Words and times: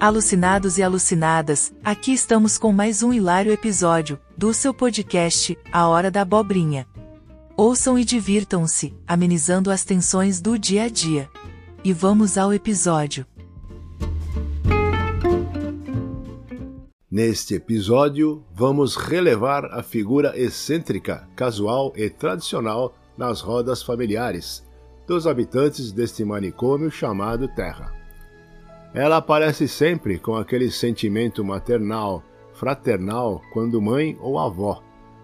Alucinados 0.00 0.78
e 0.78 0.82
alucinadas, 0.84 1.72
aqui 1.82 2.12
estamos 2.12 2.56
com 2.56 2.72
mais 2.72 3.02
um 3.02 3.12
hilário 3.12 3.52
episódio 3.52 4.16
do 4.36 4.54
seu 4.54 4.72
podcast, 4.72 5.58
A 5.72 5.88
Hora 5.88 6.08
da 6.08 6.20
Abobrinha. 6.20 6.86
Ouçam 7.56 7.98
e 7.98 8.04
divirtam-se, 8.04 8.94
amenizando 9.08 9.72
as 9.72 9.84
tensões 9.84 10.40
do 10.40 10.56
dia 10.56 10.84
a 10.84 10.88
dia. 10.88 11.28
E 11.82 11.92
vamos 11.92 12.38
ao 12.38 12.54
episódio. 12.54 13.26
Neste 17.10 17.54
episódio, 17.54 18.44
vamos 18.54 18.94
relevar 18.94 19.64
a 19.64 19.82
figura 19.82 20.38
excêntrica, 20.38 21.28
casual 21.34 21.92
e 21.96 22.08
tradicional 22.08 22.94
nas 23.16 23.40
rodas 23.40 23.82
familiares 23.82 24.64
dos 25.08 25.26
habitantes 25.26 25.90
deste 25.90 26.24
manicômio 26.24 26.88
chamado 26.88 27.48
Terra. 27.48 27.97
Ela 28.98 29.18
aparece 29.18 29.68
sempre 29.68 30.18
com 30.18 30.34
aquele 30.34 30.72
sentimento 30.72 31.44
maternal, 31.44 32.20
fraternal, 32.52 33.40
quando 33.52 33.80
mãe 33.80 34.18
ou 34.20 34.40
avó, 34.40 34.82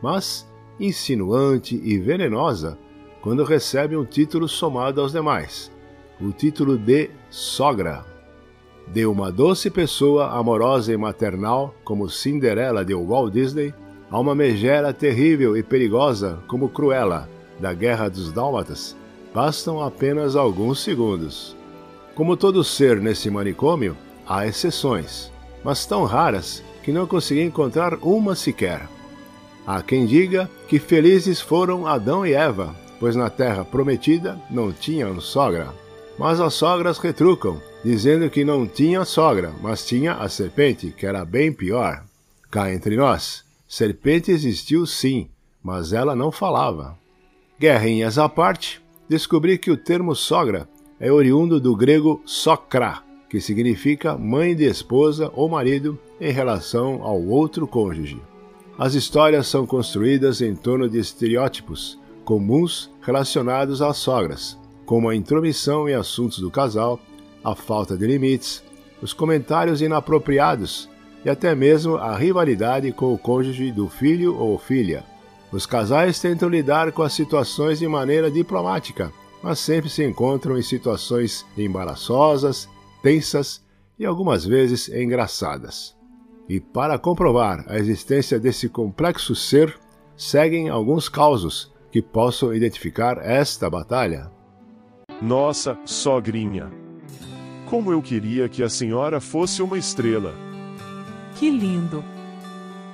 mas 0.00 0.48
insinuante 0.78 1.74
e 1.74 1.98
venenosa 1.98 2.78
quando 3.20 3.42
recebe 3.42 3.96
um 3.96 4.04
título 4.04 4.46
somado 4.46 5.00
aos 5.00 5.10
demais, 5.10 5.72
o 6.20 6.30
título 6.30 6.78
de 6.78 7.10
sogra. 7.28 8.04
De 8.86 9.04
uma 9.04 9.32
doce 9.32 9.68
pessoa 9.68 10.30
amorosa 10.38 10.92
e 10.92 10.96
maternal, 10.96 11.74
como 11.82 12.08
Cinderela 12.08 12.84
de 12.84 12.94
Walt 12.94 13.32
Disney, 13.32 13.74
a 14.08 14.20
uma 14.20 14.32
megera 14.32 14.92
terrível 14.92 15.56
e 15.56 15.62
perigosa 15.64 16.38
como 16.46 16.68
Cruella, 16.68 17.28
da 17.58 17.74
Guerra 17.74 18.08
dos 18.08 18.30
Dálmatas, 18.30 18.96
bastam 19.34 19.82
apenas 19.82 20.36
alguns 20.36 20.78
segundos. 20.78 21.55
Como 22.16 22.34
todo 22.34 22.64
ser 22.64 22.98
nesse 22.98 23.28
manicômio, 23.28 23.94
há 24.26 24.46
exceções, 24.46 25.30
mas 25.62 25.84
tão 25.84 26.04
raras 26.04 26.64
que 26.82 26.90
não 26.90 27.06
consegui 27.06 27.42
encontrar 27.42 27.98
uma 28.00 28.34
sequer. 28.34 28.88
Há 29.66 29.82
quem 29.82 30.06
diga 30.06 30.50
que 30.66 30.78
felizes 30.78 31.42
foram 31.42 31.86
Adão 31.86 32.24
e 32.24 32.32
Eva, 32.32 32.74
pois 32.98 33.14
na 33.14 33.28
terra 33.28 33.66
prometida 33.66 34.40
não 34.50 34.72
tinham 34.72 35.20
sogra. 35.20 35.74
Mas 36.18 36.40
as 36.40 36.54
sogras 36.54 36.96
retrucam, 36.96 37.60
dizendo 37.84 38.30
que 38.30 38.46
não 38.46 38.66
tinha 38.66 39.04
sogra, 39.04 39.52
mas 39.60 39.84
tinha 39.84 40.14
a 40.14 40.26
serpente, 40.26 40.94
que 40.96 41.04
era 41.04 41.22
bem 41.22 41.52
pior. 41.52 42.02
Cá 42.50 42.72
entre 42.72 42.96
nós, 42.96 43.44
serpente 43.68 44.30
existiu 44.30 44.86
sim, 44.86 45.28
mas 45.62 45.92
ela 45.92 46.16
não 46.16 46.32
falava. 46.32 46.96
Guerrinhas 47.60 48.16
à 48.16 48.26
parte, 48.26 48.80
descobri 49.06 49.58
que 49.58 49.70
o 49.70 49.76
termo 49.76 50.14
sogra 50.14 50.66
é 50.98 51.12
oriundo 51.12 51.60
do 51.60 51.76
grego 51.76 52.22
sokra, 52.24 53.02
que 53.28 53.40
significa 53.40 54.16
mãe 54.16 54.54
de 54.54 54.64
esposa 54.64 55.30
ou 55.34 55.48
marido 55.48 55.98
em 56.20 56.32
relação 56.32 57.02
ao 57.02 57.22
outro 57.22 57.66
cônjuge. 57.66 58.20
As 58.78 58.94
histórias 58.94 59.46
são 59.46 59.66
construídas 59.66 60.40
em 60.40 60.54
torno 60.54 60.88
de 60.88 60.98
estereótipos 60.98 61.98
comuns 62.24 62.90
relacionados 63.00 63.80
às 63.80 63.96
sogras, 63.96 64.58
como 64.84 65.08
a 65.08 65.14
intromissão 65.14 65.88
em 65.88 65.94
assuntos 65.94 66.38
do 66.38 66.50
casal, 66.50 66.98
a 67.44 67.54
falta 67.54 67.96
de 67.96 68.06
limites, 68.06 68.62
os 69.00 69.12
comentários 69.12 69.80
inapropriados 69.80 70.88
e 71.24 71.30
até 71.30 71.54
mesmo 71.54 71.96
a 71.96 72.16
rivalidade 72.16 72.92
com 72.92 73.12
o 73.12 73.18
cônjuge 73.18 73.70
do 73.70 73.88
filho 73.88 74.36
ou 74.36 74.58
filha. 74.58 75.04
Os 75.52 75.66
casais 75.66 76.20
tentam 76.20 76.48
lidar 76.48 76.92
com 76.92 77.02
as 77.02 77.12
situações 77.12 77.78
de 77.78 77.86
maneira 77.86 78.30
diplomática 78.30 79.12
mas 79.42 79.58
sempre 79.58 79.88
se 79.88 80.04
encontram 80.04 80.58
em 80.58 80.62
situações 80.62 81.46
embaraçosas, 81.56 82.68
tensas 83.02 83.64
e 83.98 84.04
algumas 84.04 84.44
vezes 84.44 84.88
engraçadas. 84.88 85.96
E 86.48 86.60
para 86.60 86.98
comprovar 86.98 87.64
a 87.68 87.76
existência 87.76 88.38
desse 88.38 88.68
complexo 88.68 89.34
ser, 89.34 89.78
seguem 90.16 90.68
alguns 90.68 91.08
causos 91.08 91.72
que 91.90 92.00
possam 92.00 92.54
identificar 92.54 93.18
esta 93.18 93.68
batalha. 93.68 94.30
Nossa, 95.20 95.78
sogrinha! 95.84 96.70
Como 97.66 97.90
eu 97.90 98.00
queria 98.00 98.48
que 98.48 98.62
a 98.62 98.68
senhora 98.68 99.20
fosse 99.20 99.62
uma 99.62 99.76
estrela! 99.76 100.34
Que 101.36 101.50
lindo! 101.50 102.04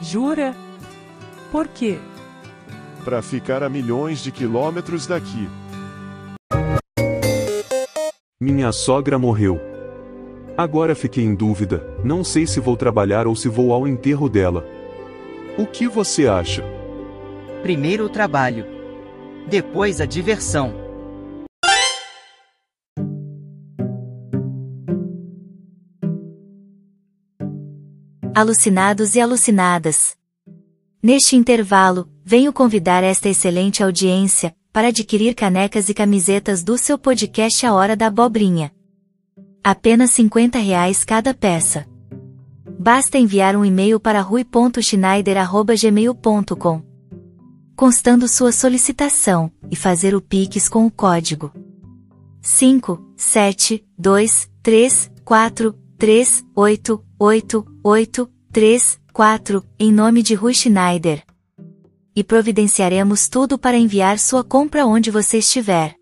Jura? 0.00 0.54
Por 1.50 1.66
quê? 1.68 1.98
Para 3.04 3.22
ficar 3.22 3.62
a 3.62 3.68
milhões 3.68 4.22
de 4.22 4.30
quilômetros 4.30 5.06
daqui. 5.06 5.48
Minha 8.40 8.70
sogra 8.70 9.18
morreu. 9.18 9.60
Agora 10.56 10.94
fiquei 10.94 11.24
em 11.24 11.34
dúvida, 11.34 11.84
não 12.04 12.22
sei 12.22 12.46
se 12.46 12.60
vou 12.60 12.76
trabalhar 12.76 13.26
ou 13.26 13.34
se 13.34 13.48
vou 13.48 13.72
ao 13.72 13.84
enterro 13.84 14.28
dela. 14.28 14.64
O 15.58 15.66
que 15.66 15.88
você 15.88 16.28
acha? 16.28 16.62
Primeiro 17.62 18.04
o 18.04 18.08
trabalho. 18.08 18.64
Depois 19.48 20.00
a 20.00 20.06
diversão. 20.06 20.72
Alucinados 28.32 29.16
e 29.16 29.20
alucinadas. 29.20 30.16
Neste 31.02 31.34
intervalo, 31.34 32.08
venho 32.24 32.52
convidar 32.52 33.02
esta 33.02 33.28
excelente 33.28 33.82
audiência 33.82 34.54
para 34.72 34.88
adquirir 34.88 35.34
canecas 35.34 35.88
e 35.88 35.94
camisetas 35.94 36.62
do 36.62 36.76
seu 36.78 36.96
podcast 36.98 37.66
A 37.66 37.74
Hora 37.74 37.96
da 37.96 38.08
Abobrinha. 38.08 38.70
Apenas 39.62 40.10
50 40.12 40.58
reais 40.58 41.04
cada 41.04 41.32
peça. 41.34 41.86
Basta 42.78 43.18
enviar 43.18 43.56
um 43.56 43.64
e-mail 43.64 43.98
para 43.98 44.20
rui.schneider.gmail.com 44.20 46.88
constando 47.78 48.26
sua 48.26 48.50
solicitação 48.50 49.52
e 49.70 49.76
fazer 49.76 50.12
o 50.12 50.20
Pix 50.20 50.68
com 50.68 50.84
o 50.84 50.90
código 50.90 51.52
5, 52.42 53.00
7, 53.16 53.86
2, 53.96 54.50
3, 54.64 55.10
4, 55.24 55.78
3, 55.96 56.44
8, 56.56 57.04
8, 57.16 57.66
8, 57.84 58.30
3, 58.50 59.00
4, 59.12 59.64
em 59.78 59.92
nome 59.92 60.24
de 60.24 60.34
Rui 60.34 60.54
Schneider 60.54 61.27
e 62.18 62.24
providenciaremos 62.24 63.28
tudo 63.28 63.56
para 63.56 63.78
enviar 63.78 64.18
sua 64.18 64.42
compra 64.42 64.84
onde 64.84 65.08
você 65.08 65.38
estiver. 65.38 65.94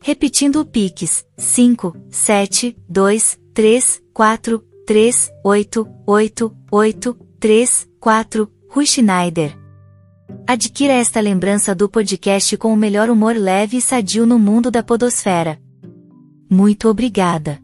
Repetindo 0.00 0.60
o 0.60 0.64
Pix, 0.64 1.26
5, 1.36 1.92
7, 2.08 2.76
2, 2.88 3.40
3, 3.52 4.02
4, 4.14 4.64
3, 4.86 5.30
8, 5.44 5.88
8, 6.06 6.56
8, 6.70 7.18
3, 7.40 7.88
4, 7.98 8.52
Rui 8.70 8.86
Schneider. 8.86 9.58
Adquira 10.46 10.92
esta 10.92 11.18
lembrança 11.18 11.74
do 11.74 11.88
podcast 11.88 12.56
com 12.56 12.72
o 12.72 12.76
melhor 12.76 13.10
humor 13.10 13.34
leve 13.34 13.78
e 13.78 13.80
sadio 13.80 14.24
no 14.24 14.38
mundo 14.38 14.70
da 14.70 14.84
podosfera. 14.84 15.60
Muito 16.48 16.88
obrigada. 16.88 17.60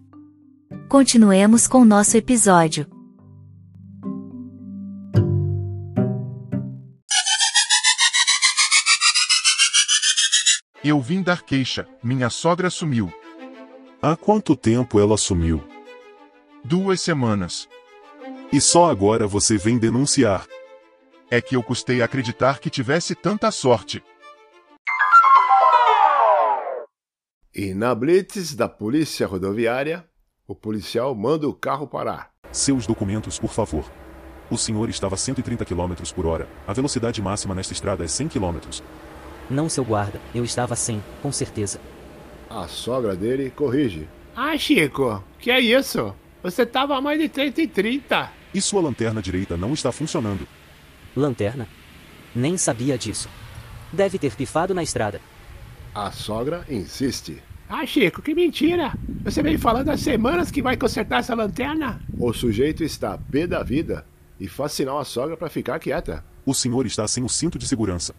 Continuemos 0.89 1.69
com 1.69 1.85
nosso 1.85 2.17
episódio. 2.17 2.85
Eu 10.91 11.01
vim 11.01 11.23
dar 11.23 11.43
queixa, 11.43 11.87
minha 12.03 12.29
sogra 12.29 12.69
sumiu. 12.69 13.13
Há 14.03 14.17
quanto 14.17 14.57
tempo 14.57 14.99
ela 14.99 15.17
sumiu? 15.17 15.63
Duas 16.65 17.01
semanas. 17.01 17.69
E 18.53 18.61
só 18.61 18.91
agora 18.91 19.25
você 19.25 19.57
vem 19.57 19.79
denunciar. 19.79 20.49
É 21.31 21.41
que 21.41 21.55
eu 21.55 21.63
custei 21.63 22.03
acreditar 22.03 22.59
que 22.59 22.69
tivesse 22.69 23.15
tanta 23.15 23.53
sorte. 23.53 24.03
E 27.55 27.73
na 27.73 27.95
blitz 27.95 28.57
da 28.57 28.69
polícia 28.69 29.29
rodoviária, 29.29 30.05
o 30.45 30.57
policial 30.57 31.15
manda 31.15 31.49
o 31.49 31.55
carro 31.55 31.87
parar. 31.87 32.33
Seus 32.51 32.85
documentos, 32.85 33.39
por 33.39 33.53
favor. 33.53 33.85
O 34.51 34.59
senhor 34.59 34.89
estava 34.89 35.15
a 35.15 35.19
130 35.19 35.65
km 35.65 35.95
por 36.13 36.27
hora. 36.27 36.49
A 36.67 36.73
velocidade 36.73 37.23
máxima 37.23 37.55
nesta 37.55 37.73
estrada 37.73 38.05
é 38.05 38.09
100 38.09 38.27
km. 38.27 38.59
Não, 39.51 39.69
seu 39.69 39.85
guarda, 39.85 40.21
eu 40.35 40.45
estava 40.45 40.77
sem, 40.77 41.03
com 41.21 41.33
certeza. 41.33 41.81
A 42.49 42.69
sogra 42.69 43.17
dele 43.17 43.51
corrige. 43.51 44.07
Ah, 44.37 44.57
Chico, 44.57 45.23
que 45.39 45.51
é 45.51 45.61
isso? 45.61 46.15
Você 46.43 46.63
estava 46.63 46.97
a 46.97 47.01
mais 47.01 47.19
de 47.19 47.29
130. 47.29 48.31
E 48.55 48.61
sua 48.61 48.81
lanterna 48.81 49.21
direita 49.21 49.57
não 49.57 49.73
está 49.73 49.91
funcionando. 49.93 50.47
Lanterna? 51.17 51.69
Nem 52.35 52.57
sabia 52.57 52.97
disso. 52.97 53.29
Deve 53.93 54.19
ter 54.19 54.35
pifado 54.35 54.73
na 54.73 54.83
estrada. 54.83 55.21
A 55.93 56.13
sogra 56.13 56.65
insiste. 56.69 57.43
Ah, 57.69 57.85
Chico, 57.85 58.23
que 58.23 58.35
mentira! 58.35 58.93
Você 59.25 59.43
vem 59.43 59.59
falando 59.59 59.91
há 59.91 59.97
semanas 59.97 60.51
que 60.51 60.63
vai 60.63 60.77
consertar 60.77 61.21
essa 61.21 61.35
lanterna? 61.35 62.01
O 62.19 62.33
sujeito 62.33 62.83
está 62.83 63.19
pé 63.19 63.47
da 63.47 63.63
vida 63.63 64.07
e 64.39 64.49
faz 64.49 64.73
sinal 64.73 64.99
à 64.99 65.05
sogra 65.05 65.37
para 65.37 65.51
ficar 65.51 65.79
quieta. 65.79 66.25
O 66.47 66.55
senhor 66.55 66.87
está 66.87 67.07
sem 67.07 67.23
o 67.23 67.29
cinto 67.29 67.59
de 67.59 67.69
segurança. 67.69 68.15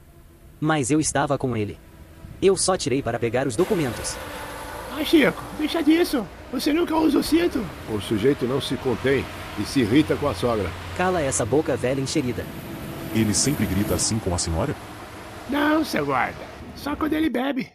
Mas 0.61 0.91
eu 0.91 0.99
estava 0.99 1.39
com 1.39 1.57
ele. 1.57 1.79
Eu 2.39 2.55
só 2.55 2.77
tirei 2.77 3.01
para 3.01 3.17
pegar 3.17 3.47
os 3.47 3.55
documentos. 3.55 4.15
Ah, 4.95 5.03
Chico, 5.03 5.41
deixa 5.57 5.81
disso. 5.81 6.23
Você 6.51 6.71
nunca 6.71 6.95
usa 6.95 7.17
o 7.17 7.23
cinto? 7.23 7.65
O 7.89 7.99
sujeito 7.99 8.45
não 8.45 8.61
se 8.61 8.77
contém 8.77 9.25
e 9.59 9.63
se 9.65 9.79
irrita 9.79 10.15
com 10.15 10.27
a 10.27 10.35
sogra. 10.35 10.69
Cala 10.95 11.19
essa 11.19 11.43
boca 11.43 11.75
velha 11.75 11.99
encherida. 11.99 12.45
Ele 13.15 13.33
sempre 13.33 13.65
grita 13.65 13.95
assim 13.95 14.19
com 14.19 14.35
a 14.35 14.37
senhora? 14.37 14.75
Não, 15.49 15.83
seu 15.83 16.05
guarda. 16.05 16.45
Só 16.75 16.95
quando 16.95 17.13
ele 17.13 17.29
bebe. 17.29 17.71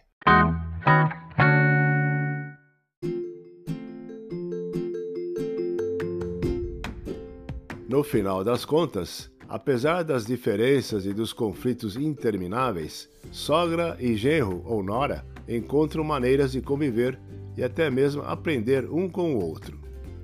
No 7.89 8.05
final 8.05 8.45
das 8.45 8.65
contas, 8.65 9.31
apesar 9.49 10.03
das 10.03 10.27
diferenças 10.27 11.07
e 11.07 11.13
dos 11.13 11.33
conflitos 11.33 11.97
intermináveis, 11.97 13.09
sogra 13.31 13.97
e 14.01 14.17
genro 14.17 14.63
ou 14.65 14.83
nora 14.83 15.25
encontram 15.49 16.03
maneiras 16.03 16.53
de 16.53 16.61
conviver 16.61 17.19
e 17.57 17.63
até 17.63 17.91
mesmo 17.91 18.23
aprender 18.23 18.89
um 18.91 19.09
com 19.09 19.35
o 19.35 19.45
outro. 19.45 19.79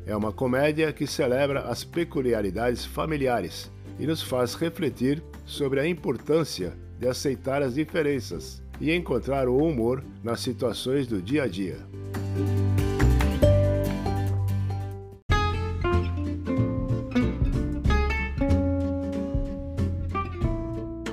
É 0.05 0.17
uma 0.17 0.33
comédia 0.33 0.93
que 0.93 1.07
celebra 1.07 1.61
as 1.61 1.85
peculiaridades 1.85 2.85
familiares 2.85 3.71
e 3.99 4.07
nos 4.07 4.23
faz 4.23 4.55
refletir 4.55 5.23
sobre 5.47 5.81
a 5.81 5.87
importância 5.87 6.77
de 6.99 7.07
aceitar 7.07 7.63
as 7.63 7.75
diferenças 7.75 8.63
e 8.81 8.93
encontrar 8.93 9.49
o 9.49 9.57
humor 9.57 10.03
nas 10.23 10.41
situações 10.41 11.07
do 11.07 11.23
dia 11.23 11.45
a 11.45 11.49
dia. 11.49 11.79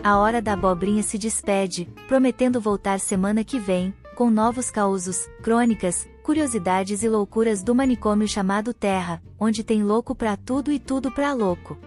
A 0.01 0.17
hora 0.17 0.41
da 0.41 0.53
abobrinha 0.53 1.03
se 1.03 1.17
despede, 1.17 1.85
prometendo 2.07 2.61
voltar 2.61 3.01
semana 3.01 3.43
que 3.43 3.59
vem, 3.59 3.93
com 4.15 4.29
novos 4.29 4.71
causos, 4.71 5.27
crônicas, 5.43 6.07
curiosidades 6.23 7.03
e 7.03 7.09
loucuras 7.09 7.61
do 7.61 7.75
manicômio 7.75 8.25
chamado 8.25 8.73
Terra, 8.73 9.21
onde 9.37 9.61
tem 9.61 9.83
louco 9.83 10.15
pra 10.15 10.37
tudo 10.37 10.71
e 10.71 10.79
tudo 10.79 11.11
pra 11.11 11.33
louco. 11.33 11.77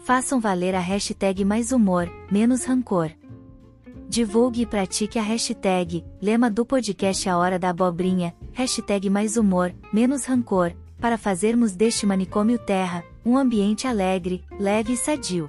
Façam 0.00 0.40
valer 0.40 0.74
a 0.74 0.80
hashtag 0.80 1.44
mais 1.44 1.70
humor, 1.70 2.10
menos 2.30 2.64
rancor. 2.64 3.12
Divulgue 4.08 4.62
e 4.62 4.66
pratique 4.66 5.16
a 5.16 5.22
hashtag, 5.22 6.04
lema 6.20 6.50
do 6.50 6.66
podcast 6.66 7.28
A 7.28 7.38
Hora 7.38 7.60
da 7.60 7.70
Abobrinha, 7.70 8.34
hashtag 8.52 9.08
mais 9.08 9.36
humor, 9.36 9.72
menos 9.92 10.24
rancor, 10.24 10.72
para 10.98 11.16
fazermos 11.16 11.76
deste 11.76 12.04
manicômio 12.04 12.58
Terra, 12.58 13.04
um 13.24 13.38
ambiente 13.38 13.86
alegre, 13.86 14.42
leve 14.58 14.94
e 14.94 14.96
sadio. 14.96 15.48